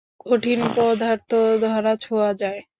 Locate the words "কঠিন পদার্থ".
0.21-1.31